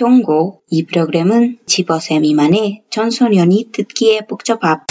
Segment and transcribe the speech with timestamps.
[0.00, 0.62] 효고.
[0.70, 4.86] 이 프로그램은 집어세 미만의 청소년이 듣기에 복잡합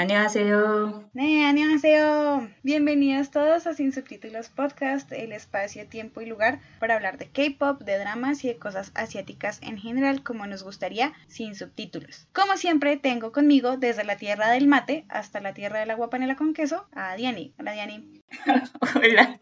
[0.00, 1.04] Annyeonghaseyo.
[2.62, 7.82] Bienvenidos todos a Sin Subtítulos Podcast, el espacio, tiempo y lugar para hablar de K-pop,
[7.82, 12.28] de dramas y de cosas asiáticas en general, como nos gustaría, sin subtítulos.
[12.32, 16.34] Como siempre, tengo conmigo desde la tierra del mate hasta la tierra de la guapanela
[16.34, 17.52] con queso a Diani.
[17.58, 18.22] Hola, Diani.
[18.96, 19.38] Hola.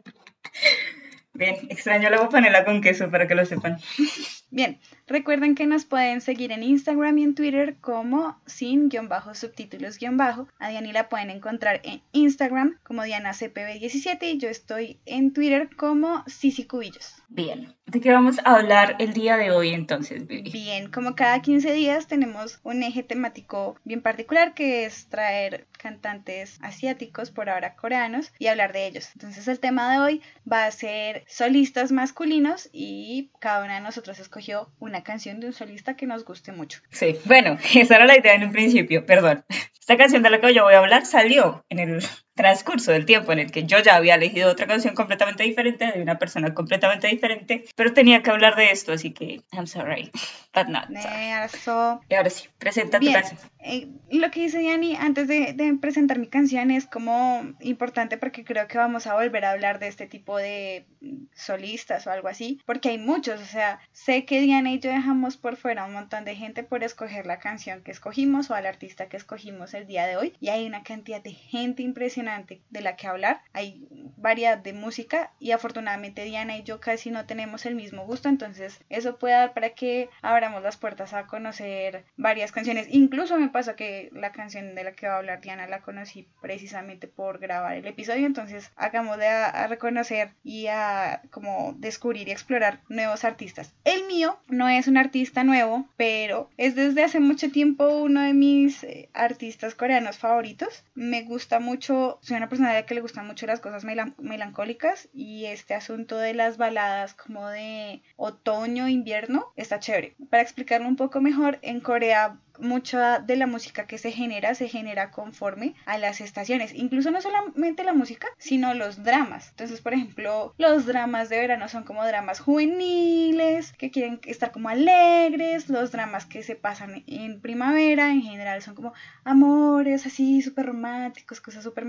[1.39, 3.79] Bien, extraño la panela con queso para que lo sepan.
[4.51, 10.49] Bien, recuerden que nos pueden seguir en Instagram y en Twitter como sin-subtítulos-bajo.
[10.59, 16.25] A Diani la pueden encontrar en Instagram como DianaCPB17 y yo estoy en Twitter como
[16.27, 17.18] Cici Cubillos.
[17.31, 20.51] Bien, ¿de qué vamos a hablar el día de hoy entonces, Vivi?
[20.51, 26.59] Bien, como cada 15 días tenemos un eje temático bien particular que es traer cantantes
[26.63, 29.11] asiáticos, por ahora coreanos, y hablar de ellos.
[29.15, 34.19] Entonces el tema de hoy va a ser solistas masculinos y cada una de nosotros
[34.19, 36.81] escogió una canción de un solista que nos guste mucho.
[36.91, 39.45] Sí, bueno, esa era la idea en un principio, perdón.
[39.79, 42.03] Esta canción de la que yo voy a hablar salió en el
[42.39, 46.01] transcurso del tiempo en el que yo ya había elegido otra canción completamente diferente de
[46.01, 50.13] una persona completamente diferente, pero tenía que hablar de esto, así que I'm sorry,
[50.55, 51.99] but not sorry.
[52.09, 53.41] Y ahora sí, presenta tu Bien, canción.
[53.59, 58.45] eh, lo que dice Diani antes de, de presentar mi canción es como importante porque
[58.45, 60.87] creo que vamos a volver a hablar de este tipo de
[61.35, 65.37] solistas o algo así, porque hay muchos, o sea, sé que Diana y yo dejamos
[65.37, 69.09] por fuera un montón de gente por escoger la canción que escogimos o al artista
[69.09, 72.28] que escogimos el día de hoy, y hay una cantidad de gente impresionante
[72.71, 77.27] de la que hablar, hay variedad de música y afortunadamente Diana y yo casi no
[77.27, 82.05] tenemos el mismo gusto, entonces eso puede dar para que abramos las puertas a conocer
[82.17, 85.67] varias canciones, incluso me pasó que la canción de la que va a hablar Diana
[85.67, 91.75] la conocí precisamente por grabar el episodio, entonces hagamos de a reconocer y a como
[91.79, 93.75] descubrir y explorar nuevos artistas.
[93.85, 98.35] El mío no es un artista nuevo, pero es desde hace mucho tiempo uno de
[98.35, 100.85] mis eh, artistas coreanos favoritos.
[100.95, 105.47] Me gusta mucho, soy una persona que le gustan mucho las cosas melan- melancólicas y
[105.47, 110.17] este asunto de las baladas como de otoño, invierno, está chévere.
[110.31, 114.69] Para explicarlo un poco mejor, en Corea mucha de la música que se genera se
[114.69, 119.51] genera conforme a las estaciones, incluso no solamente la música, sino los dramas.
[119.51, 124.69] Entonces, por ejemplo, los dramas de verano son como dramas juveniles, que quieren estar como
[124.69, 128.93] alegres, los dramas que se pasan en primavera en general son como
[129.25, 131.85] amores así súper románticos, cosas súper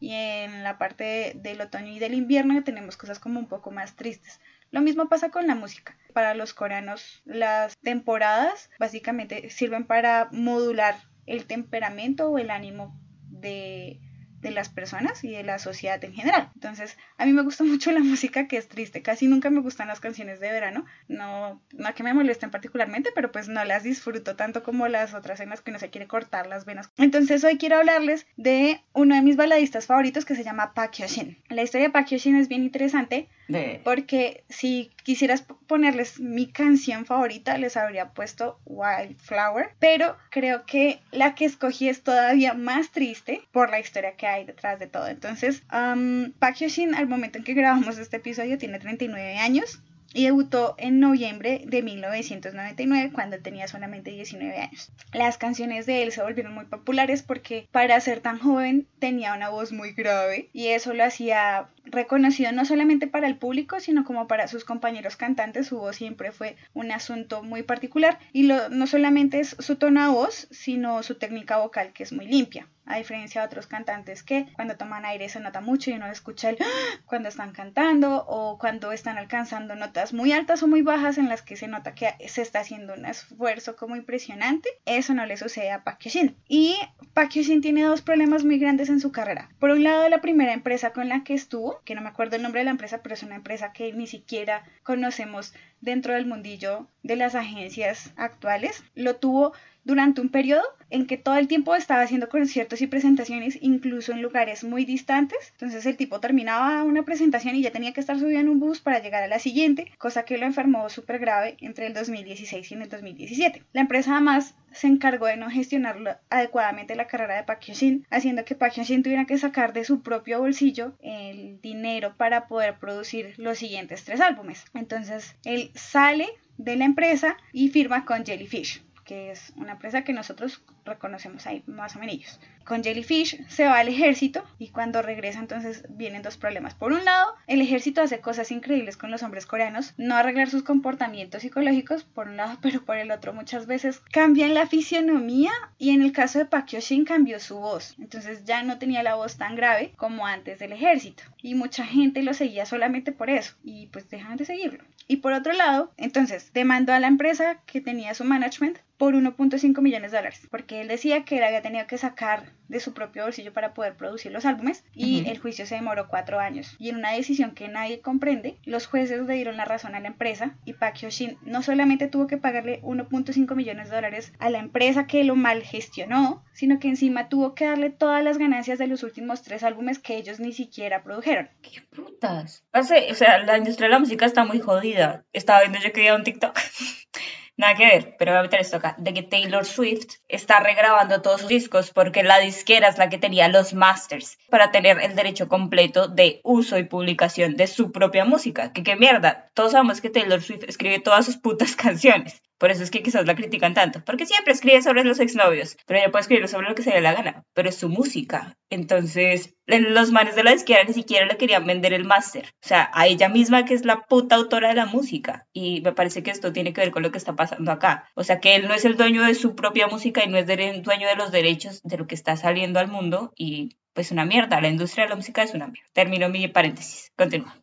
[0.00, 3.96] y en la parte del otoño y del invierno tenemos cosas como un poco más
[3.96, 4.40] tristes.
[4.70, 5.96] Lo mismo pasa con la música.
[6.12, 10.96] Para los coreanos, las temporadas básicamente sirven para modular
[11.26, 14.00] el temperamento o el ánimo de,
[14.44, 16.50] de las personas y de la sociedad en general.
[16.54, 19.02] Entonces, a mí me gusta mucho la música que es triste.
[19.02, 20.84] Casi nunca me gustan las canciones de verano.
[21.08, 25.40] No, no que me molesten particularmente, pero pues no las disfruto tanto como las otras
[25.40, 26.90] en las que uno se quiere cortar las venas.
[26.98, 31.38] Entonces, hoy quiero hablarles de uno de mis baladistas favoritos que se llama Park Hyo-shin.
[31.48, 33.80] La historia de Park Hyo-shin es bien interesante De...
[33.82, 39.70] porque si quisieras ponerles mi canción favorita, les habría puesto Wildflower.
[39.78, 44.44] Pero creo que la que escogí es todavía más triste por la historia que hay
[44.44, 45.06] detrás de todo.
[45.06, 49.80] Entonces, um, Park Hyo-shin, al momento en que grabamos este episodio, tiene 39 años.
[50.16, 54.92] Y debutó en noviembre de 1999 cuando tenía solamente 19 años.
[55.12, 59.48] Las canciones de él se volvieron muy populares porque para ser tan joven tenía una
[59.48, 64.26] voz muy grave y eso lo hacía reconocido no solamente para el público sino como
[64.26, 65.68] para sus compañeros cantantes.
[65.68, 70.02] Su voz siempre fue un asunto muy particular y lo, no solamente es su tono
[70.02, 72.68] de voz sino su técnica vocal que es muy limpia.
[72.86, 76.50] A diferencia de otros cantantes que cuando toman aire se nota mucho y uno escucha
[76.50, 76.58] el
[77.06, 81.40] cuando están cantando o cuando están alcanzando notas muy altas o muy bajas en las
[81.40, 84.68] que se nota que se está haciendo un esfuerzo como impresionante.
[84.84, 86.36] Eso no le sucede a Park Hyo-shin.
[86.46, 86.76] Y
[87.14, 89.48] Park Hyo-shin tiene dos problemas muy grandes en su carrera.
[89.58, 92.42] Por un lado, la primera empresa con la que estuvo, que no me acuerdo el
[92.42, 96.88] nombre de la empresa, pero es una empresa que ni siquiera conocemos dentro del mundillo
[97.02, 99.52] de las agencias actuales, lo tuvo
[99.84, 104.22] durante un periodo en que todo el tiempo estaba haciendo conciertos y presentaciones, incluso en
[104.22, 105.52] lugares muy distantes.
[105.52, 108.80] Entonces el tipo terminaba una presentación y ya tenía que estar subido en un bus
[108.80, 112.74] para llegar a la siguiente, cosa que lo enfermó súper grave entre el 2016 y
[112.74, 113.62] el 2017.
[113.72, 118.44] La empresa además se encargó de no gestionar adecuadamente la carrera de Park Hyo-shin, haciendo
[118.44, 123.34] que Park Hyo-shin tuviera que sacar de su propio bolsillo el dinero para poder producir
[123.36, 124.64] los siguientes tres álbumes.
[124.74, 126.28] Entonces él sale
[126.58, 131.62] de la empresa y firma con Jellyfish que es una empresa que nosotros reconocemos ahí
[131.66, 132.40] más o menos.
[132.64, 136.74] Con Jellyfish se va al ejército y cuando regresa entonces vienen dos problemas.
[136.74, 140.62] Por un lado, el ejército hace cosas increíbles con los hombres coreanos, no arreglar sus
[140.62, 145.90] comportamientos psicológicos por un lado, pero por el otro muchas veces cambian la fisionomía y
[145.90, 147.96] en el caso de Pak Shin cambió su voz.
[147.98, 152.22] Entonces ya no tenía la voz tan grave como antes del ejército y mucha gente
[152.22, 154.84] lo seguía solamente por eso y pues dejaban de seguirlo.
[155.06, 159.82] Y por otro lado, entonces demandó a la empresa que tenía su management por 1.5
[159.82, 163.24] millones de dólares, porque él decía que él había tenido que sacar de su propio
[163.24, 166.76] bolsillo para poder producir los álbumes y el juicio se demoró cuatro años.
[166.78, 170.08] Y en una decisión que nadie comprende, los jueces le dieron la razón a la
[170.08, 174.58] empresa y Pak Shin no solamente tuvo que pagarle 1.5 millones de dólares a la
[174.58, 178.86] empresa que lo mal gestionó, sino que encima tuvo que darle todas las ganancias de
[178.86, 181.48] los últimos tres álbumes que ellos ni siquiera produjeron.
[181.62, 182.64] ¡Qué putas!
[182.72, 185.24] O sea, la industria de la música está muy jodida.
[185.32, 186.58] Estaba viendo yo que había un TikTok
[187.56, 191.22] Nada que ver, pero voy a meter esto acá, de que Taylor Swift está regrabando
[191.22, 195.14] todos sus discos porque la disquera es la que tenía los masters para tener el
[195.14, 198.72] derecho completo de uso y publicación de su propia música.
[198.72, 202.42] Que qué mierda, todos sabemos que Taylor Swift escribe todas sus putas canciones.
[202.58, 205.98] Por eso es que quizás la critican tanto, porque siempre escribe sobre los exnovios, pero
[205.98, 208.56] ella puede escribir sobre lo que se le dé la gana, pero es su música.
[208.70, 212.90] Entonces, los manes de la izquierda ni siquiera le querían vender el máster, o sea,
[212.92, 215.46] a ella misma que es la puta autora de la música.
[215.52, 218.10] Y me parece que esto tiene que ver con lo que está pasando acá.
[218.14, 220.46] O sea, que él no es el dueño de su propia música y no es
[220.46, 224.60] dueño de los derechos de lo que está saliendo al mundo y pues una mierda,
[224.60, 225.88] la industria de la música es una mierda.
[225.92, 227.56] Termino mi paréntesis, continúa.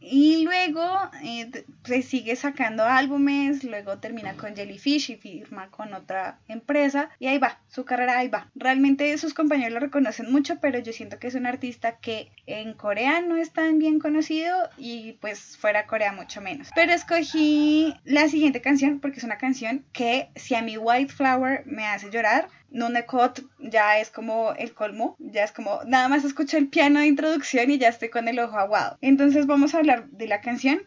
[0.00, 0.84] Y luego
[1.22, 7.26] eh, se sigue sacando álbumes, luego termina con Jellyfish y firma con otra empresa y
[7.26, 8.48] ahí va, su carrera ahí va.
[8.54, 12.74] Realmente sus compañeros lo reconocen mucho, pero yo siento que es un artista que en
[12.74, 16.70] Corea no es tan bien conocido y pues fuera Corea mucho menos.
[16.74, 21.64] Pero escogí la siguiente canción porque es una canción que si a mi White Flower
[21.66, 26.58] me hace llorar, Nunecot ya es como el colmo, ya es como nada más escucho
[26.58, 28.98] el piano de introducción y ya estoy con el ojo aguado.
[29.00, 30.82] Entonces vamos a hablar de la canción.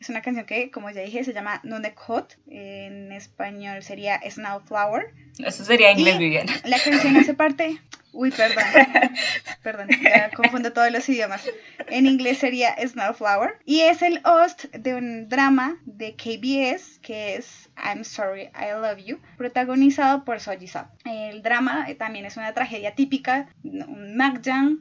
[0.00, 2.36] Es una canción que, como ya dije, se llama Nunecot.
[2.48, 5.14] En español sería Snowflower.
[5.38, 6.52] Eso sería inglés, Viviana.
[6.64, 7.78] La canción hace parte
[8.12, 8.64] Uy, perdón.
[9.62, 11.42] perdón, ya confundo todos los idiomas.
[11.88, 13.58] En inglés sería Snowflower.
[13.64, 19.04] Y es el host de un drama de KBS que es I'm Sorry, I Love
[19.04, 20.66] You, protagonizado por Soji
[21.04, 24.12] El drama eh, también es una tragedia típica, un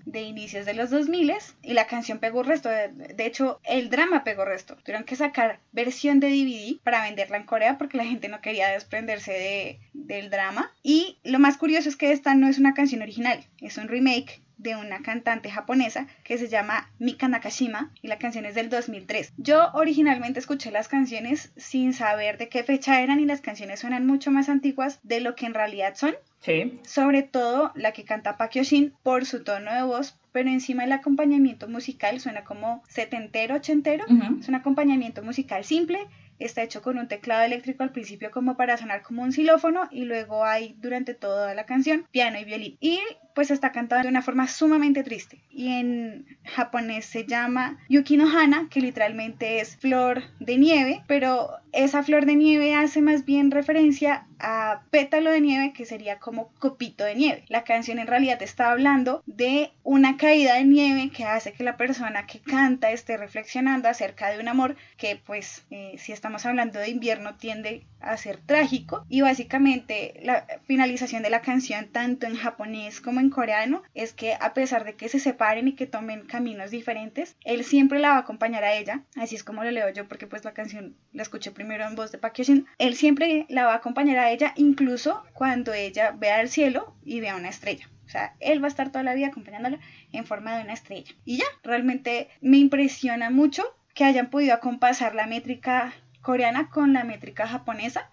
[0.06, 1.22] de inicios de los 2000
[1.62, 2.70] y la canción pegó resto.
[2.70, 4.76] De hecho, el drama pegó resto.
[4.78, 8.70] Tuvieron que sacar versión de DVD para venderla en Corea porque la gente no quería
[8.70, 10.74] desprenderse de, del drama.
[10.84, 14.42] Y lo más curioso es que esta no es una canción original, es un remake
[14.62, 19.34] de una cantante japonesa que se llama Mika Nakashima y la canción es del 2003.
[19.38, 24.06] Yo originalmente escuché las canciones sin saber de qué fecha eran y las canciones suenan
[24.06, 26.16] mucho más antiguas de lo que en realidad son.
[26.42, 26.80] Sí.
[26.84, 30.92] Sobre todo la que canta Pak Shin por su tono de voz, pero encima el
[30.92, 34.06] acompañamiento musical suena como setentero, ochentero.
[34.40, 36.08] Es un acompañamiento musical simple
[36.46, 40.06] está hecho con un teclado eléctrico al principio como para sonar como un xilófono y
[40.06, 42.78] luego hay durante toda la canción piano y violín.
[42.80, 43.00] Y
[43.34, 45.42] pues está cantado de una forma sumamente triste.
[45.50, 51.50] Y en japonés se llama Yuki no Hana, que literalmente es flor de nieve, pero
[51.72, 56.50] esa flor de nieve hace más bien referencia a pétalo de nieve, que sería como
[56.60, 57.44] copito de nieve.
[57.48, 61.78] La canción en realidad está hablando de una caída de nieve que hace que la
[61.78, 66.80] persona que canta esté reflexionando acerca de un amor que pues eh, si estamos hablando
[66.80, 72.36] de invierno tiende a ser trágico y básicamente la finalización de la canción tanto en
[72.36, 76.26] japonés como en coreano es que a pesar de que se separen y que tomen
[76.26, 79.90] caminos diferentes, él siempre la va a acompañar a ella, así es como lo leo
[79.90, 82.42] yo porque pues la canción la escuché primero en voz de Park
[82.78, 87.20] él siempre la va a acompañar a ella incluso cuando ella vea el cielo y
[87.20, 87.90] vea una estrella.
[88.06, 89.80] O sea, él va a estar toda la vida acompañándola
[90.12, 91.14] en forma de una estrella.
[91.24, 97.04] Y ya, realmente me impresiona mucho que hayan podido acompasar la métrica coreana con la
[97.04, 98.10] métrica japonesa.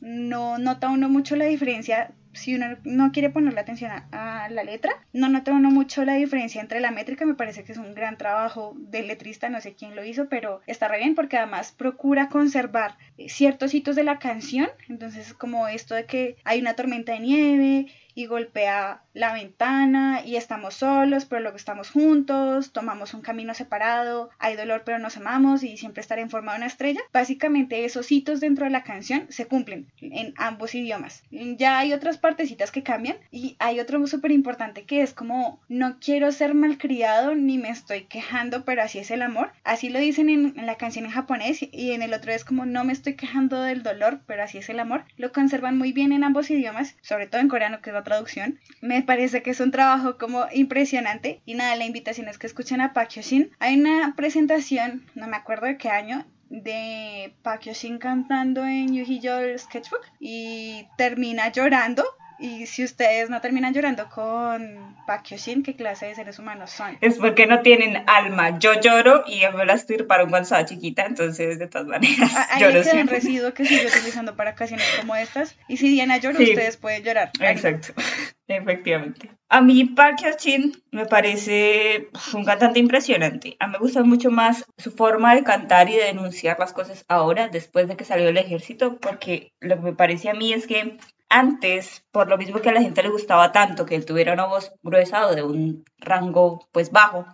[0.00, 4.92] No nota uno mucho la diferencia si uno no quiere ponerle atención a, la letra,
[5.12, 8.18] no nota uno mucho la diferencia entre la métrica, me parece que es un gran
[8.18, 12.28] trabajo del letrista, no sé quién lo hizo, pero está re bien porque además procura
[12.28, 12.96] conservar
[13.26, 17.86] ciertos hitos de la canción, entonces como esto de que hay una tormenta de nieve
[18.16, 24.30] y golpea la ventana y estamos solos, pero luego estamos juntos, tomamos un camino separado,
[24.38, 27.00] hay dolor pero nos amamos y siempre estaré en forma de una estrella.
[27.12, 31.22] Básicamente esos hitos dentro de la canción se cumplen en ambos idiomas.
[31.30, 35.98] Ya hay otras partecitas que cambian y hay otro súper importante que es como no
[36.00, 39.52] quiero ser malcriado ni me estoy quejando, pero así es el amor.
[39.62, 42.82] Así lo dicen en, la canción en japonés y en el otro es como no
[42.84, 45.04] me estoy quejando del dolor, pero así es el amor.
[45.18, 48.58] Lo conservan muy bien en ambos idiomas, sobre todo en coreano que es traducción.
[48.80, 52.80] Me parece que es un trabajo como impresionante y nada, la invitación es que escuchen
[52.80, 53.50] a Park Shin.
[53.58, 59.20] Hay una presentación, no me acuerdo de qué año, de Park Shin cantando en Yuji
[59.58, 62.04] Sketchbook y termina llorando
[62.38, 66.98] y si ustedes no terminan llorando con Shin, ¿qué clase de seres humanos son?
[67.00, 68.58] Es porque no tienen alma.
[68.58, 72.30] Yo lloro y me la estoy para un cuando estaba chiquita, entonces de todas maneras.
[72.50, 73.16] Ahí lloro queda un siempre.
[73.16, 75.56] residuo que sigo utilizando para ocasiones como estas.
[75.68, 76.50] Y si Diana llora, Sí.
[76.50, 77.30] ustedes pueden llorar.
[77.40, 77.94] Exacto,
[78.48, 79.30] efectivamente.
[79.48, 83.56] A mí Park Hyun me parece un cantante impresionante.
[83.60, 87.04] A mí me gusta mucho más su forma de cantar y de denunciar las cosas
[87.08, 90.66] ahora, después de que salió del ejército, porque lo que me parece a mí es
[90.66, 94.32] que antes, por lo mismo que a la gente le gustaba tanto que él tuviera
[94.32, 97.26] una voz gruesa o de un rango pues bajo,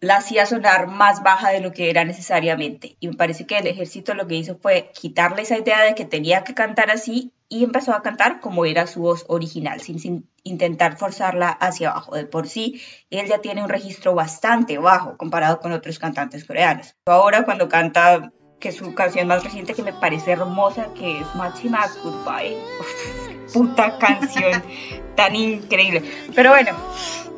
[0.00, 2.96] la hacía sonar más baja de lo que era necesariamente.
[3.00, 6.04] Y me parece que el ejército lo que hizo fue quitarle esa idea de que
[6.04, 10.28] tenía que cantar así y empezó a cantar como era su voz original, sin, sin
[10.42, 12.14] intentar forzarla hacia abajo.
[12.14, 16.94] De por sí, él ya tiene un registro bastante bajo comparado con otros cantantes coreanos.
[17.06, 22.02] Ahora cuando canta que su canción más reciente que me parece hermosa, que es Machimak
[22.02, 22.56] Goodbye.
[22.80, 23.17] Uf,
[23.52, 24.62] puta canción
[25.14, 26.02] tan increíble.
[26.34, 26.76] Pero bueno,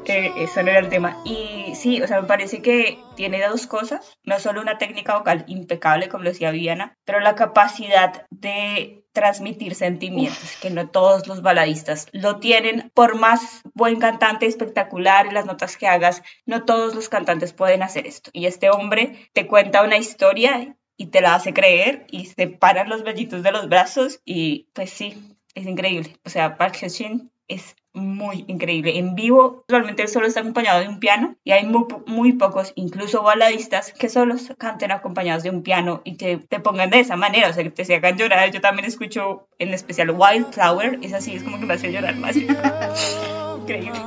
[0.07, 1.17] eh, eso no era el tema.
[1.25, 5.45] Y sí, o sea, me parece que tiene dos cosas, no solo una técnica vocal
[5.47, 11.43] impecable, como lo decía Viviana, pero la capacidad de transmitir sentimientos, que no todos los
[11.43, 16.95] baladistas lo tienen, por más buen cantante espectacular y las notas que hagas, no todos
[16.95, 18.31] los cantantes pueden hacer esto.
[18.33, 22.89] Y este hombre te cuenta una historia y te la hace creer y se paran
[22.89, 26.17] los vellitos de los brazos y pues sí, es increíble.
[26.25, 28.99] O sea, Park Hyun es muy increíble.
[28.99, 32.73] En vivo, usualmente él solo está acompañado de un piano y hay muy, muy pocos,
[32.77, 37.17] incluso baladistas, que solo canten acompañados de un piano y te, te pongan de esa
[37.17, 38.51] manera, o sea, que te hagan llorar.
[38.53, 42.37] Yo también escucho en especial Wildflower, es así, es como que me hace llorar más.
[43.57, 44.01] increíble.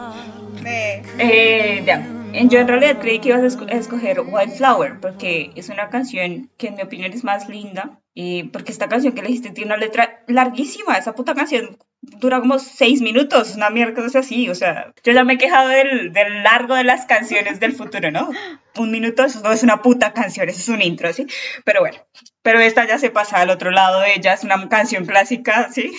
[1.20, 2.23] Eh, ya.
[2.34, 6.50] Yo en realidad creí que ibas a esco- a escoger Wildflower porque es una canción
[6.58, 9.78] que en mi opinión es más linda y porque esta canción que elegiste tiene una
[9.78, 14.94] letra larguísima, esa puta canción dura como seis minutos, una mierda es así, o sea,
[15.04, 18.30] yo ya me he quejado del, del largo de las canciones del futuro, ¿no?
[18.78, 21.28] Un minuto, eso no es una puta canción, eso es un intro, ¿sí?
[21.64, 21.98] Pero bueno,
[22.42, 25.94] pero esta ya se pasa al otro lado de ella, es una canción clásica, ¿sí?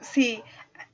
[0.00, 0.42] Sí,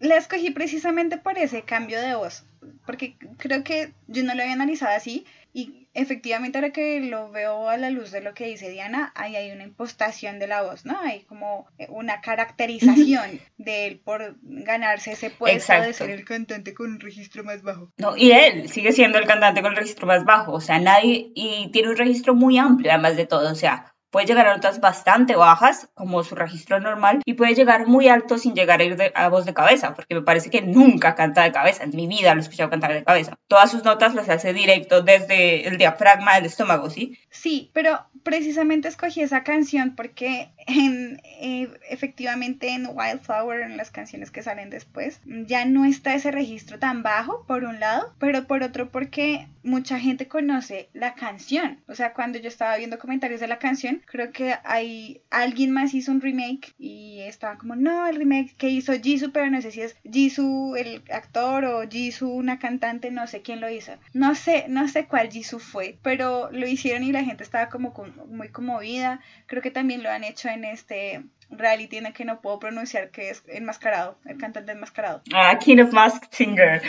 [0.01, 2.45] la escogí precisamente por ese cambio de voz,
[2.85, 7.71] porque creo que yo no lo había analizado así y efectivamente ahora que lo veo
[7.71, 10.85] a la luz de lo que dice Diana, ahí hay una impostación de la voz,
[10.85, 11.01] ¿no?
[11.01, 15.93] Hay como eh, una caracterización de él por ganarse ese puesto de Exacto.
[15.95, 17.91] ser el cantante con un registro más bajo.
[17.97, 21.33] No, y él sigue siendo el cantante con el registro más bajo, o sea, nadie,
[21.35, 24.81] y tiene un registro muy amplio además de todo, o sea, puede llegar a notas
[24.81, 29.13] bastante bajas, como su registro normal, y puede llegar muy alto sin llegar a ir
[29.15, 32.33] a voz de cabeza, porque me parece que nunca canta de cabeza, en mi vida
[32.33, 33.37] lo he escuchado cantar de cabeza.
[33.47, 37.19] Todas sus notas las hace directo desde el diafragma del estómago, ¿sí?
[37.29, 44.31] Sí, pero precisamente escogí esa canción porque en, eh, efectivamente en Wildflower, en las canciones
[44.31, 48.63] que salen después, ya no está ese registro tan bajo, por un lado, pero por
[48.63, 51.81] otro porque mucha gente conoce la canción.
[51.87, 55.93] O sea, cuando yo estaba viendo comentarios de la canción, creo que hay alguien más
[55.95, 59.73] hizo un remake y estaba como, no, el remake que hizo Jisoo, pero no sé
[59.73, 63.93] si es Jisoo el actor o Jisoo una cantante, no sé quién lo hizo.
[64.13, 67.93] No sé, no sé cuál Jisoo fue, pero lo hicieron y la gente estaba como
[68.29, 69.21] muy conmovida.
[69.47, 73.11] Creo que también lo han hecho en este reality en el que no puedo pronunciar,
[73.11, 75.23] que es Enmascarado, el cantante enmascarado.
[75.33, 76.83] Ah, King of Masked Singer.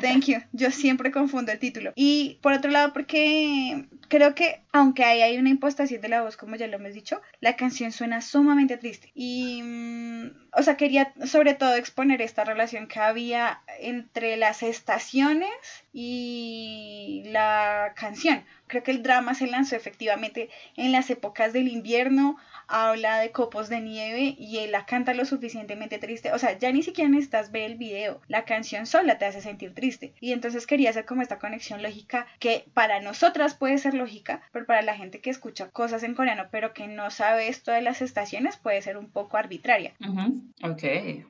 [0.00, 0.38] Thank you.
[0.52, 1.92] Yo siempre confundo el título.
[1.94, 6.36] Y por otro lado, porque creo que aunque ahí hay una impostación de la voz,
[6.36, 9.10] como ya lo hemos dicho, la canción suena sumamente triste.
[9.14, 15.50] Y, mm, o sea, quería sobre todo exponer esta relación que había entre las estaciones
[15.92, 18.44] y la canción.
[18.66, 23.68] Creo que el drama se lanzó efectivamente en las épocas del invierno, habla de copos
[23.68, 26.32] de nieve y él la canta lo suficientemente triste.
[26.32, 29.74] O sea, ya ni siquiera necesitas ver el video, la canción sola te hace sentir
[29.74, 30.14] triste.
[30.20, 34.66] Y entonces quería hacer como esta conexión lógica que para nosotras puede ser lógica, pero
[34.66, 38.02] para la gente que escucha cosas en coreano pero que no sabe esto de las
[38.02, 39.94] estaciones puede ser un poco arbitraria.
[40.00, 40.82] Ujú, Ok,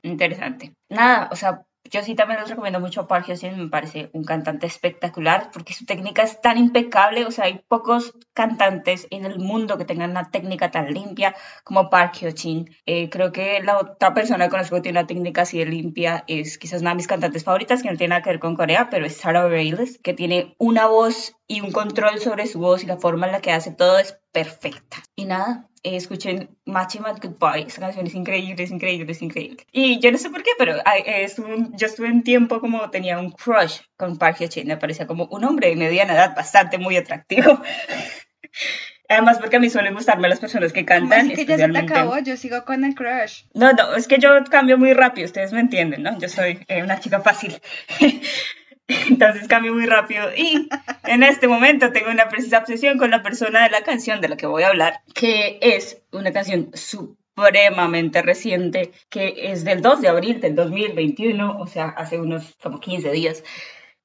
[0.03, 0.73] interesante.
[0.89, 4.65] Nada, o sea, Yo sí también les recomiendo mucho Park Hyo-shin, me parece un cantante
[4.65, 9.77] espectacular porque su técnica es tan impecable, o sea, hay pocos cantantes en el mundo
[9.77, 12.75] que tengan una técnica tan limpia como Park Hyo-shin.
[12.85, 16.23] Eh, creo que la otra persona que conozco que tiene una técnica así de limpia
[16.27, 18.89] es quizás una de mis cantantes favoritas, que no tiene nada que ver con Corea,
[18.89, 22.87] pero es Sarah Bareilles, que tiene una voz y un control sobre su voz y
[22.87, 24.97] la forma en la que hace todo es perfecta.
[25.15, 27.67] Y nada, eh, escuchen Matchy Mad Goodbye.
[27.67, 29.67] Esa canción es increíble, es increíble, es increíble.
[29.71, 33.19] Y yo no sé por qué, pero es un, yo estuve un tiempo como tenía
[33.19, 34.65] un crush con Park Hyo-shin.
[34.67, 37.61] Me parecía como un hombre de mediana edad bastante muy atractivo.
[39.09, 41.31] Además, porque a mí suelen gustarme las personas que cantan.
[41.31, 43.43] Así que ya se te acabó, yo sigo con el crush.
[43.53, 46.17] No, no, es que yo cambio muy rápido, ustedes me entienden, ¿no?
[46.17, 47.61] Yo soy eh, una chica fácil.
[49.09, 50.29] Entonces cambio muy rápido.
[50.35, 50.67] Y
[51.03, 54.37] en este momento tengo una precisa obsesión con la persona de la canción de la
[54.37, 60.07] que voy a hablar, que es una canción supremamente reciente, que es del 2 de
[60.07, 63.43] abril del 2021, o sea, hace unos como 15 días.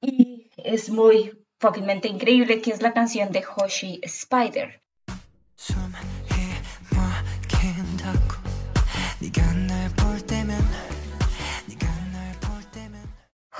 [0.00, 4.79] Y es muy fuckingmente increíble, que es la canción de Hoshi Spider.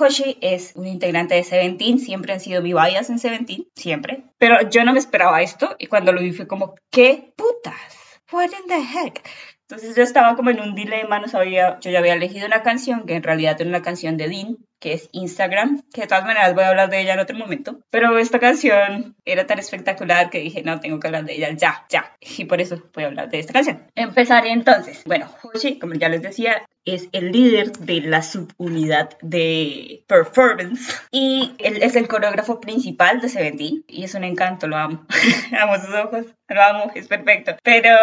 [0.01, 4.23] Hoshi es un integrante de Seventeen, siempre han sido mi bias en Seventeen, siempre.
[4.39, 8.19] Pero yo no me esperaba esto y cuando lo vi fue como, ¿qué putas?
[8.31, 9.21] What in the heck?
[9.69, 13.05] Entonces yo estaba como en un dilema, no sabía, yo ya había elegido una canción
[13.05, 16.55] que en realidad era una canción de Dean, que es Instagram, que de todas maneras
[16.55, 17.79] voy a hablar de ella en otro momento.
[17.89, 21.85] Pero esta canción era tan espectacular que dije, no, tengo que hablar de ella ya,
[21.89, 22.17] ya.
[22.19, 23.87] Y por eso voy a hablar de esta canción.
[23.95, 25.03] Empezaré entonces.
[25.05, 31.53] Bueno, Hoshi, como ya les decía, es el líder de la subunidad de performance y
[31.59, 35.05] él es el coreógrafo principal de Seventeen y es un encanto, lo amo.
[35.59, 37.55] amo sus ojos, lo amo, es perfecto.
[37.63, 37.95] Pero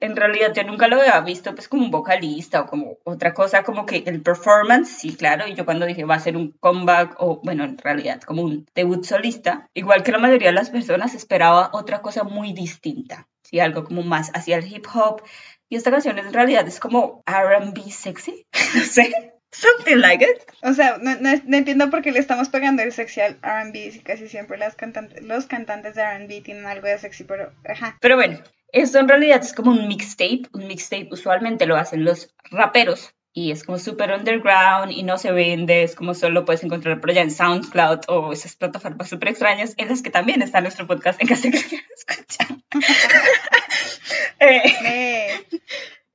[0.00, 3.62] en realidad yo nunca lo había visto pues como un vocalista o como otra cosa,
[3.62, 7.16] como que el performance, sí, claro, y yo cuando dije va a ser un comeback
[7.18, 11.14] o bueno, en realidad como un debut solista, igual que la mayoría de las personas
[11.14, 15.22] esperaba otra cosa muy distinta, sí, algo como más hacia el hip hop
[15.68, 19.10] y esta canción en realidad es como RB sexy, no sé.
[19.54, 20.42] Something like it.
[20.62, 24.02] O sea, no, no, entiendo por qué le estamos pegando el sexy al RB.
[24.02, 27.98] Casi siempre las cantantes, los cantantes de RB tienen algo de sexy, pero ajá.
[28.00, 30.42] Pero bueno, esto en realidad es como un mixtape.
[30.52, 35.32] Un mixtape usualmente lo hacen los raperos y es como súper underground y no se
[35.32, 39.74] vende, es como solo puedes encontrar por allá en SoundCloud o esas plataformas súper extrañas
[39.78, 42.48] en las que también está nuestro podcast en caso de que quieran escuchar.
[44.40, 45.46] eh,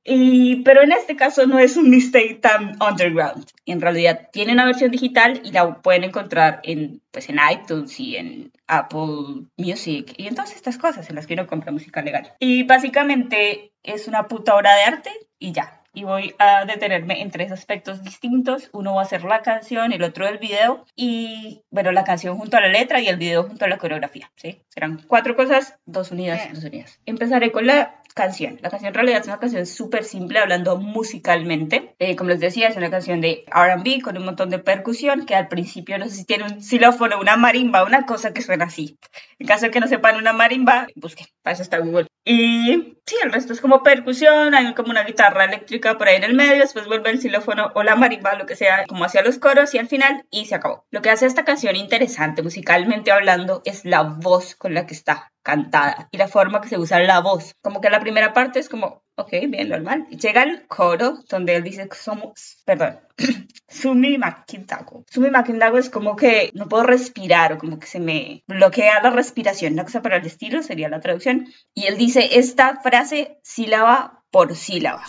[0.03, 3.45] y, pero en este caso no es un mistake tan underground.
[3.65, 8.15] En realidad tiene una versión digital y la pueden encontrar en, pues en iTunes y
[8.15, 12.31] en Apple Music y en todas estas cosas en las que uno compra música legal.
[12.39, 17.31] Y básicamente es una puta obra de arte y ya y voy a detenerme en
[17.31, 18.69] tres aspectos distintos.
[18.71, 22.55] Uno va a ser la canción, el otro el video y, bueno, la canción junto
[22.55, 24.61] a la letra y el video junto a la coreografía, ¿sí?
[24.69, 26.99] Serán cuatro cosas, dos unidas, dos unidas.
[27.07, 28.59] Empezaré con la canción.
[28.61, 31.95] La canción en realidad es una canción súper simple hablando musicalmente.
[31.97, 35.33] Eh, como les decía, es una canción de RB con un montón de percusión que
[35.33, 38.99] al principio no sé si tiene un xilófono, una marimba, una cosa que suena así.
[39.39, 42.05] En caso de que no sepan una marimba, busquen, para eso está Google.
[42.29, 46.25] Y sí, el resto es como percusión, hay como una guitarra eléctrica por ahí en
[46.25, 49.39] el medio, después vuelve el xilófono o la marimba, lo que sea, como hacia los
[49.39, 50.85] coros y al final y se acabó.
[50.91, 55.31] Lo que hace esta canción interesante musicalmente hablando es la voz con la que está
[55.41, 57.55] cantada y la forma que se usa la voz.
[57.61, 60.07] Como que la primera parte es como, ok, bien, normal.
[60.09, 62.99] Llega el coro donde él dice, somos, perdón,
[63.67, 65.03] Sumi Makindago.
[65.09, 69.09] Sumi Makindago es como que no puedo respirar o como que se me bloquea la
[69.09, 69.73] respiración.
[69.73, 71.47] Una cosa para el estilo sería la traducción.
[71.73, 75.03] Y él dice esta frase sílaba por sílaba.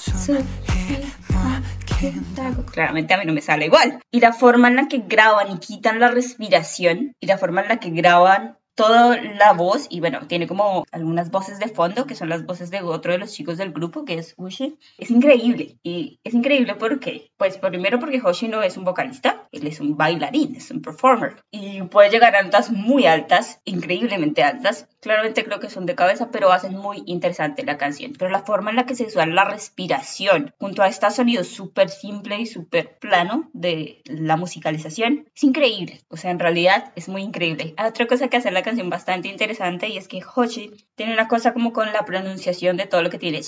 [2.72, 4.00] Claramente a mí no me sale igual.
[4.10, 7.68] Y la forma en la que graban y quitan la respiración y la forma en
[7.68, 12.14] la que graban toda la voz y bueno, tiene como algunas voces de fondo que
[12.14, 14.78] son las voces de otro de los chicos del grupo que es Ushi.
[14.98, 19.66] Es increíble y es increíble porque, pues primero porque Hoshi no es un vocalista, él
[19.66, 24.86] es un bailarín, es un performer y puede llegar a notas muy altas, increíblemente altas.
[25.00, 28.12] Claramente creo que son de cabeza, pero hacen muy interesante la canción.
[28.16, 31.88] Pero la forma en la que se usa la respiración junto a este sonido súper
[31.88, 36.00] simple y súper plano de la musicalización es increíble.
[36.08, 37.74] O sea, en realidad es muy increíble.
[37.84, 41.52] Otra cosa que hace la canción bastante interesante y es que Hoshi tiene una cosa
[41.52, 43.42] como con la pronunciación de todo lo que tiene.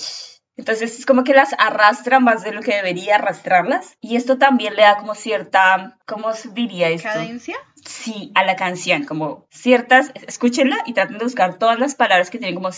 [0.57, 3.97] Entonces es como que las arrastra más de lo que debería arrastrarlas.
[4.01, 7.09] Y esto también le da como cierta, ¿cómo se diría esto?
[7.09, 7.55] ¿Cadencia?
[7.85, 12.37] Sí, a la canción, como ciertas, escúchenla y traten de buscar todas las palabras que
[12.37, 12.69] tienen como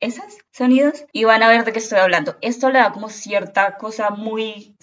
[0.00, 2.36] esos sonidos y van a ver de qué estoy hablando.
[2.40, 4.76] Esto le da como cierta cosa muy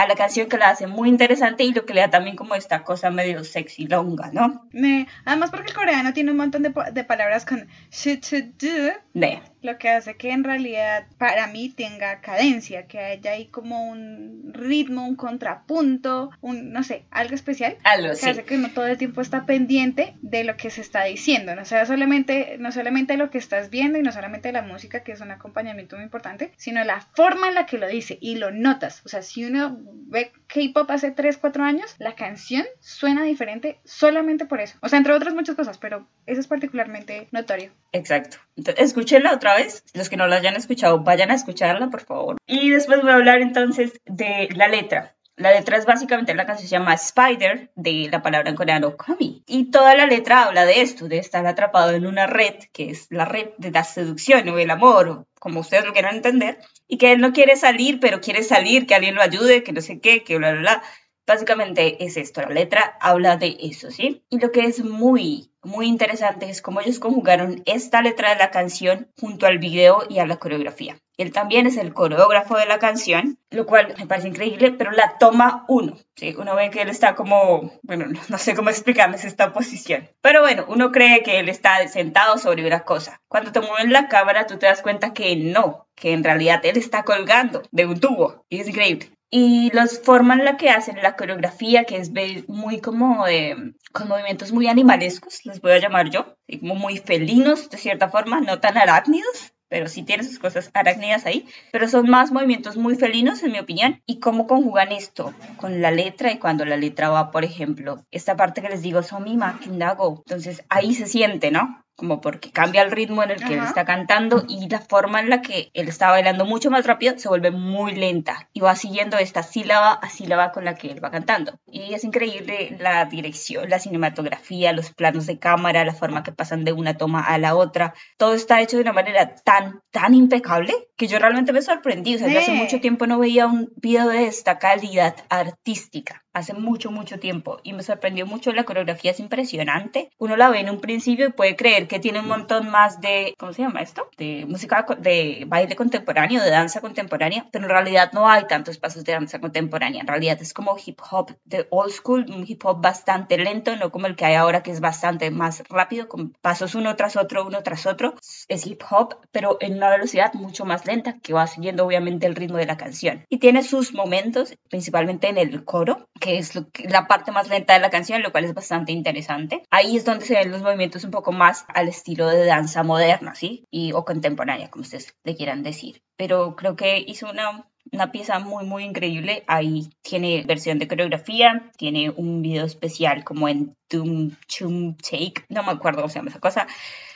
[0.00, 2.54] a la canción que la hace muy interesante y lo que le da también como
[2.54, 4.66] esta cosa medio sexy longa, ¿no?
[4.72, 8.92] Me, además porque el coreano tiene un montón de, de palabras con should to do,
[9.12, 9.42] De.
[9.62, 14.52] Lo que hace que en realidad para mí tenga cadencia, que haya ahí como un
[14.54, 17.76] ritmo, un contrapunto, un, no sé, algo especial.
[17.84, 18.28] Algo que sí.
[18.28, 21.64] hace que uno todo el tiempo está pendiente de lo que se está diciendo, no
[21.64, 25.20] sea solamente, no solamente lo que estás viendo y no solamente la música, que es
[25.20, 29.02] un acompañamiento muy importante, sino la forma en la que lo dice y lo notas.
[29.04, 34.46] O sea, si uno ve K-pop hace 3, 4 años, la canción suena diferente solamente
[34.46, 34.76] por eso.
[34.80, 37.72] O sea, entre otras muchas cosas, pero eso es particularmente notorio.
[37.92, 38.38] Exacto.
[38.56, 39.84] Entonces, escúchenla otra vez.
[39.94, 42.36] Los que no la hayan escuchado, vayan a escucharla, por favor.
[42.46, 45.16] Y después voy a hablar entonces de la letra.
[45.40, 49.42] La letra es básicamente la canción se llama Spider, de la palabra en coreano Kami.
[49.46, 53.06] Y toda la letra habla de esto, de estar atrapado en una red, que es
[53.08, 57.12] la red de la seducción o el amor, como ustedes lo quieran entender, y que
[57.12, 60.24] él no quiere salir, pero quiere salir, que alguien lo ayude, que no sé qué,
[60.24, 60.82] que bla, bla, bla.
[61.26, 64.22] Básicamente es esto, la letra habla de eso, ¿sí?
[64.28, 68.50] Y lo que es muy, muy interesante es cómo ellos conjugaron esta letra de la
[68.50, 70.96] canción junto al video y a la coreografía.
[71.18, 75.18] Él también es el coreógrafo de la canción, lo cual me parece increíble, pero la
[75.18, 76.34] toma uno, ¿sí?
[76.38, 80.40] Uno ve que él está como, bueno, no, no sé cómo explicarles esta posición, pero
[80.40, 83.20] bueno, uno cree que él está sentado sobre una cosa.
[83.28, 86.78] Cuando te mueven la cámara, tú te das cuenta que no, que en realidad él
[86.78, 91.02] está colgando de un tubo, y es increíble y los forma en la que hacen
[91.02, 92.10] la coreografía, que es
[92.48, 97.70] muy como de, con movimientos muy animalescos, les voy a llamar yo, como muy felinos
[97.70, 102.10] de cierta forma, no tan arácnidos, pero sí tiene sus cosas arácnidas ahí, pero son
[102.10, 106.38] más movimientos muy felinos en mi opinión, y cómo conjugan esto con la letra y
[106.38, 110.92] cuando la letra va, por ejemplo, esta parte que les digo, Somi Makindago, entonces ahí
[110.92, 111.84] se siente, ¿no?
[112.00, 115.28] Como porque cambia el ritmo en el que él está cantando y la forma en
[115.28, 119.18] la que él está bailando mucho más rápido se vuelve muy lenta y va siguiendo
[119.18, 121.60] esta sílaba a sílaba con la que él va cantando.
[121.66, 126.64] Y es increíble la dirección, la cinematografía, los planos de cámara, la forma que pasan
[126.64, 127.92] de una toma a la otra.
[128.16, 132.14] Todo está hecho de una manera tan, tan impecable que yo realmente me sorprendí.
[132.14, 136.24] O sea, yo hace mucho tiempo no veía un video de esta calidad artística.
[136.32, 137.58] Hace mucho, mucho tiempo.
[137.64, 138.52] Y me sorprendió mucho.
[138.52, 140.10] La coreografía es impresionante.
[140.18, 143.34] Uno la ve en un principio y puede creer que tiene un montón más de,
[143.36, 144.08] ¿cómo se llama esto?
[144.16, 147.48] De música, de baile contemporáneo, de danza contemporánea.
[147.50, 150.00] Pero en realidad no hay tantos pasos de danza contemporánea.
[150.00, 153.90] En realidad es como hip hop de old school, un hip hop bastante lento, no
[153.90, 157.44] como el que hay ahora que es bastante más rápido, con pasos uno tras otro,
[157.44, 158.14] uno tras otro.
[158.46, 162.36] Es hip hop, pero en una velocidad mucho más lenta que va siguiendo obviamente el
[162.36, 163.24] ritmo de la canción.
[163.28, 167.48] Y tiene sus momentos, principalmente en el coro, que es lo que- la parte más
[167.48, 169.64] lenta de la canción, lo cual es bastante interesante.
[169.72, 173.34] Ahí es donde se ven los movimientos un poco más al estilo de danza moderna,
[173.34, 173.66] ¿sí?
[173.70, 176.02] Y, o contemporánea, como ustedes le quieran decir.
[176.16, 179.44] Pero creo que hizo una, una pieza muy, muy increíble.
[179.46, 185.62] Ahí tiene versión de coreografía, tiene un video especial como en Doom Chum Take, no
[185.62, 186.66] me acuerdo cómo se llama esa cosa.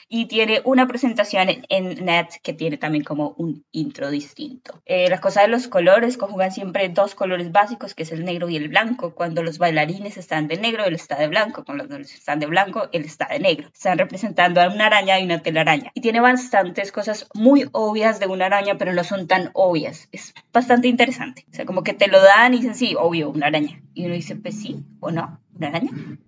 [0.08, 4.82] Y tiene una presentación en, net que tiene también como un intro distinto.
[4.84, 8.48] Eh, la cosa de los colores, conjugan siempre dos colores básicos, que es el negro
[8.48, 9.14] y el blanco.
[9.14, 11.64] Cuando los bailarines están de negro, él está de blanco.
[11.64, 13.68] Cuando los están de blanco, él está de negro.
[13.72, 15.90] Están representando a una araña y una telaraña.
[15.94, 20.08] Y tiene bastantes cosas muy obvias de una araña, pero no son tan obvias.
[20.12, 21.44] Es bastante interesante.
[21.50, 23.80] O sea, como que te lo dan y dicen, sí, obvio, una araña.
[23.94, 25.40] Y uno dice, pues sí o no,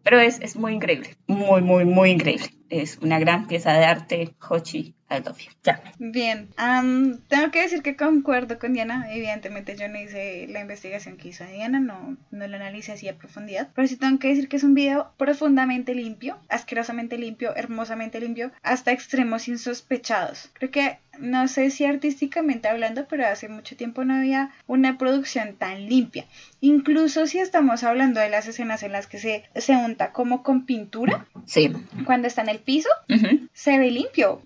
[0.02, 1.16] Pero es, es muy increíble.
[1.26, 2.48] Muy, muy, muy increíble.
[2.68, 4.34] Es una gran pieza de arte.
[4.48, 5.53] Hochi, I love you.
[5.62, 5.81] Ya.
[5.99, 9.07] Bien, am, tengo que decir que concuerdo con Diana.
[9.12, 13.16] Evidentemente yo no hice la investigación que hizo Diana, no, no lo analicé así a
[13.16, 13.69] profundidad.
[13.75, 18.51] Pero sí tengo que decir que es un video profundamente limpio, asquerosamente limpio, hermosamente limpio,
[18.62, 20.51] hasta extremos insospechados.
[20.55, 25.55] Creo que, no sé si artísticamente hablando, pero hace mucho tiempo no había una producción
[25.55, 26.27] tan limpia.
[26.61, 30.66] Incluso si estamos hablando de las escenas en las que se, se unta como con
[30.66, 31.73] pintura, Sí.
[32.05, 32.88] cuando está en el piso,
[33.53, 34.42] se ve limpio,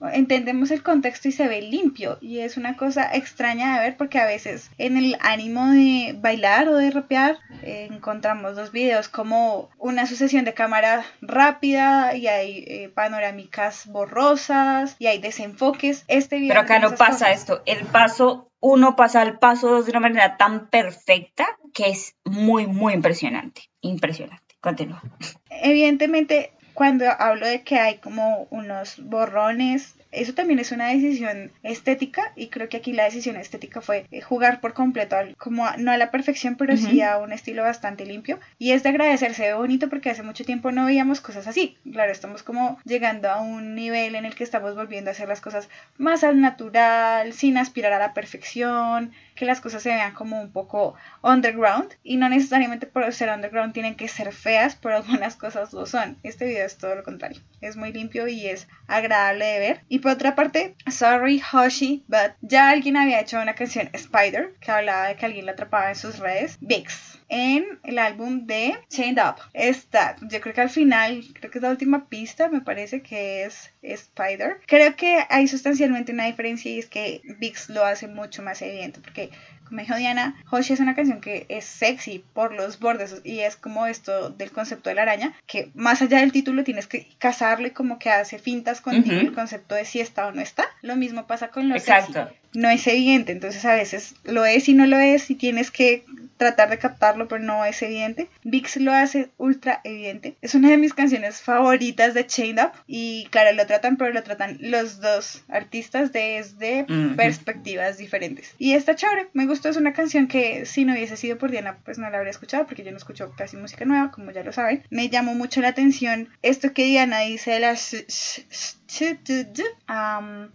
[0.50, 4.18] entendemos el contexto y se ve limpio y es una cosa extraña de ver porque
[4.18, 9.70] a veces en el ánimo de bailar o de rapear eh, encontramos los videos como
[9.78, 16.04] una sucesión de cámara rápida y hay eh, panorámicas borrosas y hay desenfoques.
[16.08, 17.30] Este video Pero acá no pasa cosas.
[17.30, 17.62] esto.
[17.64, 22.66] El paso uno pasa al paso dos de una manera tan perfecta que es muy,
[22.66, 23.70] muy impresionante.
[23.82, 24.56] Impresionante.
[24.60, 25.00] Continúa.
[25.48, 32.32] Evidentemente, cuando hablo de que hay como unos borrones eso también es una decisión estética
[32.36, 35.96] y creo que aquí la decisión estética fue eh, jugar por completo, como no a
[35.96, 38.40] la perfección, pero sí a un estilo bastante limpio.
[38.58, 41.76] Y es de agradecerse ve bonito porque hace mucho tiempo no veíamos cosas así.
[41.92, 45.40] Claro, estamos como llegando a un nivel en el que estamos volviendo a hacer las
[45.40, 50.38] cosas más al natural, sin aspirar a la perfección, que las cosas se vean como
[50.38, 55.34] un poco underground y no necesariamente por ser underground tienen que ser feas, pero algunas
[55.34, 56.18] cosas lo son.
[56.22, 59.80] Este video es todo lo contrario, es muy limpio y es agradable de ver.
[59.88, 64.72] Y por otra parte, Sorry Hoshi, but ya alguien había hecho una canción Spider que
[64.72, 69.22] hablaba de que alguien la atrapaba en sus redes, Vix en el álbum de Chained
[69.22, 69.36] Up.
[69.54, 73.44] Esta, yo creo que al final, creo que es la última pista, me parece que
[73.44, 74.60] es Spider.
[74.66, 79.00] Creo que hay sustancialmente una diferencia y es que Vix lo hace mucho más evidente
[79.00, 79.30] porque
[79.70, 83.54] como dijo Diana, Hoshi es una canción que es sexy por los bordes y es
[83.54, 87.72] como esto del concepto de la araña, que más allá del título tienes que casarle
[87.72, 90.64] como que hace fintas contigo el concepto de si está o no está.
[90.82, 92.28] Lo mismo pasa con lo Exacto.
[92.52, 96.04] No es evidente, entonces a veces lo es y no lo es y tienes que
[96.40, 98.30] tratar de captarlo, pero no es evidente.
[98.44, 100.36] Vix lo hace ultra evidente.
[100.40, 102.72] Es una de mis canciones favoritas de Chained Up.
[102.86, 108.54] Y claro, lo tratan, pero lo tratan los dos artistas desde perspectivas diferentes.
[108.58, 109.68] Y está chévere, me gustó.
[109.68, 112.64] Es una canción que si no hubiese sido por Diana, pues no la habría escuchado,
[112.64, 114.82] porque yo no escucho casi música nueva, como ya lo saben.
[114.88, 117.94] Me llamó mucho la atención esto que Diana dice de las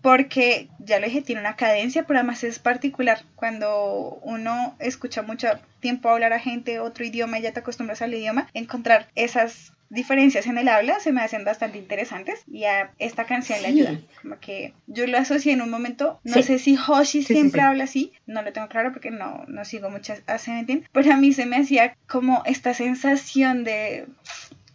[0.02, 3.24] porque ya lo dije, tiene una cadencia, pero además es particular.
[3.36, 5.48] Cuando uno escucha mucho
[5.80, 10.48] tiempo hablar a gente otro idioma y ya te acostumbras al idioma, encontrar esas diferencias
[10.48, 14.00] en el habla se me hacen bastante interesantes y a esta canción le ayuda.
[14.22, 18.12] Como que yo lo asocié en un momento, no sé si Hoshi siempre habla así,
[18.26, 21.46] no lo tengo claro porque no, no sigo muchas a Seventeen, pero a mí se
[21.46, 24.08] me hacía como esta sensación de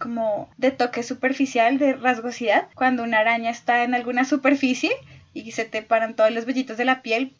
[0.00, 4.90] como de toque superficial, de rasgosidad, cuando una araña está en alguna superficie
[5.32, 7.32] y se te paran todos los vellitos de la piel.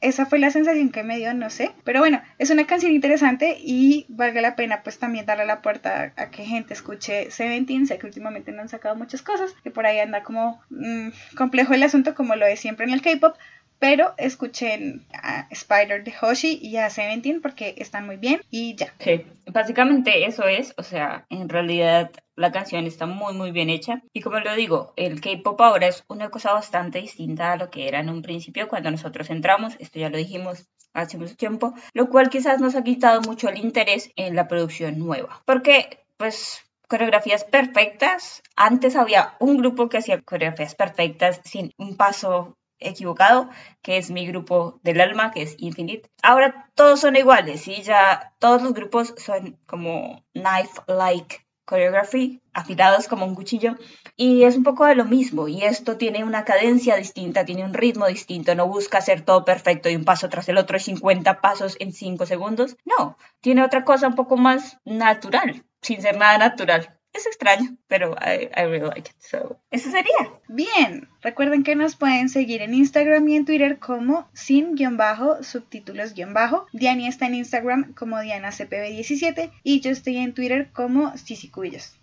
[0.00, 1.72] Esa fue la sensación que me dio, no sé.
[1.84, 6.12] Pero bueno, es una canción interesante y valga la pena pues también darle la puerta
[6.16, 7.86] a que gente escuche Seventeen.
[7.86, 11.74] Sé que últimamente no han sacado muchas cosas, que por ahí anda como mm, complejo
[11.74, 13.34] el asunto como lo es siempre en el K-Pop,
[13.82, 18.94] pero escuchen a Spider de Hoshi y a Seventeen porque están muy bien y ya.
[19.00, 24.00] Sí, básicamente eso es, o sea, en realidad la canción está muy muy bien hecha
[24.12, 27.88] y como lo digo, el K-pop ahora es una cosa bastante distinta a lo que
[27.88, 32.08] era en un principio cuando nosotros entramos, esto ya lo dijimos hace mucho tiempo, lo
[32.08, 37.42] cual quizás nos ha quitado mucho el interés en la producción nueva, porque pues coreografías
[37.42, 38.42] perfectas.
[38.54, 42.56] Antes había un grupo que hacía coreografías perfectas sin un paso
[42.88, 43.48] equivocado,
[43.82, 46.10] que es mi grupo del alma, que es Infinite.
[46.22, 53.24] Ahora todos son iguales y ya todos los grupos son como knife-like choreography, afilados como
[53.24, 53.76] un cuchillo,
[54.16, 57.72] y es un poco de lo mismo, y esto tiene una cadencia distinta, tiene un
[57.72, 61.40] ritmo distinto, no busca hacer todo perfecto y un paso tras el otro y 50
[61.40, 66.36] pasos en 5 segundos, no, tiene otra cosa un poco más natural, sin ser nada
[66.36, 69.16] natural es extraño, pero I, I really like it.
[69.18, 70.32] So, eso sería.
[70.48, 76.66] Bien, recuerden que nos pueden seguir en Instagram y en Twitter como sin-subtítulos-bajo.
[76.72, 81.52] Diani está en Instagram como DianaCPB17 y yo estoy en Twitter como Cici.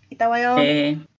[0.08, 0.56] Y te voy a...